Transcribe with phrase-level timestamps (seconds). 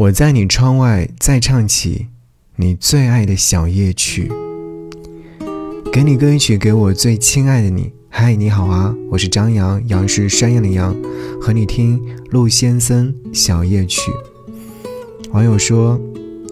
[0.00, 2.06] 我在你窗外再唱起
[2.56, 4.32] 你最爱的小夜曲，
[5.92, 7.92] 给你歌一曲，给我最亲爱的你。
[8.08, 10.96] 嗨，你好啊，我是张扬，杨是山羊的羊，
[11.38, 12.00] 和你听
[12.30, 14.10] 陆先生小夜曲。
[15.32, 16.00] 网友说，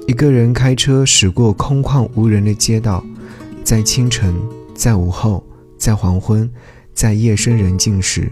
[0.06, 3.02] 一个人开车驶过空旷无人的街道，
[3.64, 4.34] 在清晨，
[4.74, 5.42] 在午后，
[5.78, 6.50] 在黄昏，
[6.92, 8.30] 在夜深人静时，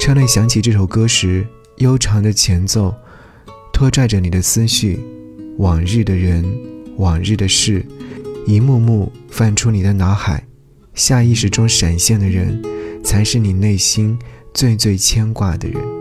[0.00, 1.46] 车内响起这首歌时，
[1.76, 2.92] 悠长的前奏。
[3.74, 5.00] 拖拽着你的思绪，
[5.58, 6.44] 往日的人，
[6.96, 7.84] 往日的事，
[8.46, 10.46] 一幕幕泛出你的脑海，
[10.94, 12.62] 下意识中闪现的人，
[13.02, 14.16] 才是你内心
[14.54, 15.93] 最最牵挂的人。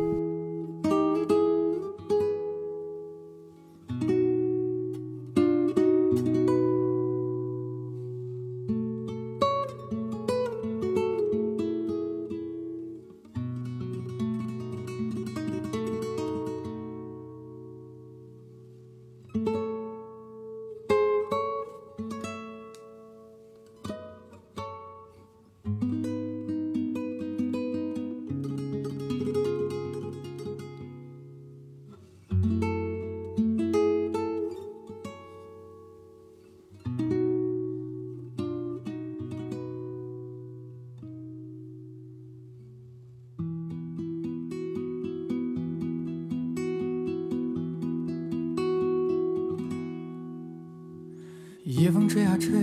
[51.84, 52.54] 夜风吹啊吹，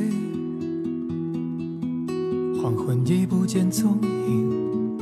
[2.59, 4.99] 黄昏已不见踪影。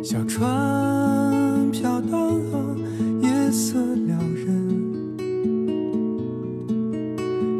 [0.00, 2.76] 小船飘荡啊，
[3.20, 4.46] 夜色撩人。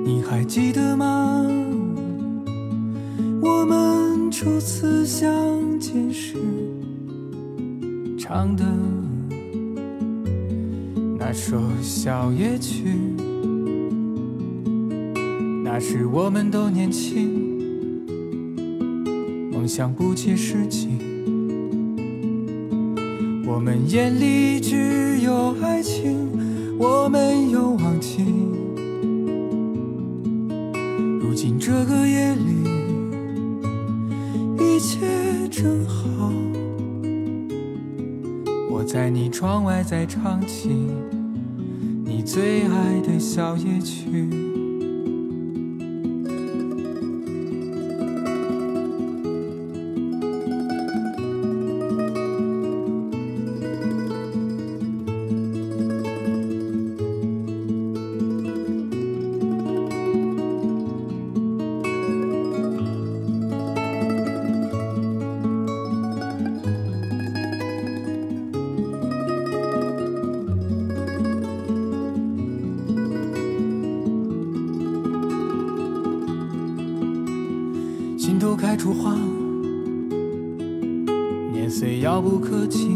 [0.05, 1.45] 你还记得吗？
[3.41, 5.29] 我们初次相
[5.81, 6.37] 见时
[8.17, 8.65] 唱的
[11.19, 13.12] 那首小夜曲。
[15.75, 17.31] 那时我们都年轻，
[19.51, 20.99] 梦想不切实际，
[23.47, 26.29] 我们眼里只有爱情，
[26.79, 28.23] 我没有忘记。
[31.23, 32.69] 如今这个夜里，
[34.59, 35.07] 一切
[35.51, 36.31] 正好，
[38.71, 40.69] 我在你窗外在唱起
[42.05, 44.29] 你最爱的小夜曲。
[78.73, 79.15] 开出花，
[81.53, 82.89] 年岁遥不可及。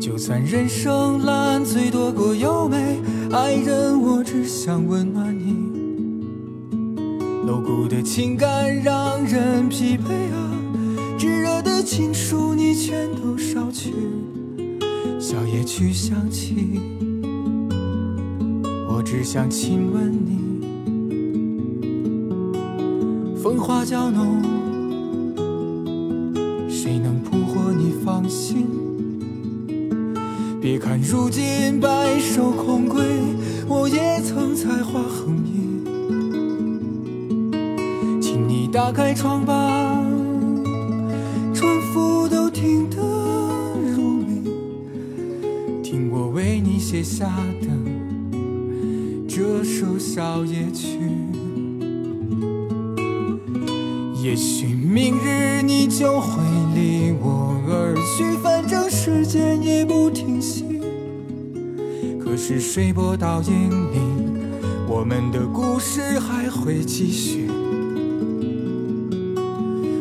[0.00, 3.00] 就算人生烂醉多过优美，
[3.32, 5.56] 爱人我只想温暖你。
[7.44, 13.92] 露骨的情感让人疲惫啊，炙热的情书你全都捎去。
[15.18, 16.80] 小夜曲响起，
[18.88, 20.51] 我只想亲吻你。
[23.42, 24.40] 风花娇浓，
[26.70, 28.68] 谁能捕获你芳心？
[30.60, 33.02] 别看如今白首空归，
[33.66, 35.82] 我也曾才华横溢。
[38.20, 40.00] 请你打开窗吧，
[41.52, 42.98] 船夫都听得
[43.96, 44.52] 入迷，
[45.82, 47.26] 听我为你写下
[47.60, 47.66] 的
[49.26, 51.00] 这首小夜曲。
[54.22, 56.40] 也许明日你就会
[56.76, 60.64] 离我而去，反正时间也不停息。
[62.22, 63.98] 可是水波倒影里，
[64.88, 67.48] 我们的故事还会继续。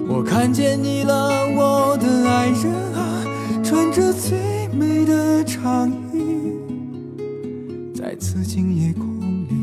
[0.07, 3.25] 我看见你了，我的爱人啊，
[3.63, 6.53] 穿着最美的长衣，
[7.91, 9.19] 在此静夜空
[9.49, 9.55] 里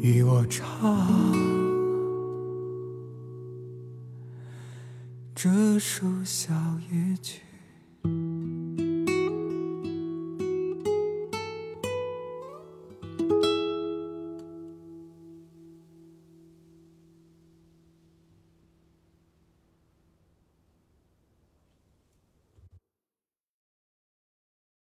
[0.00, 1.27] 与我唱。
[5.40, 6.52] 这首小
[6.90, 7.07] 夜。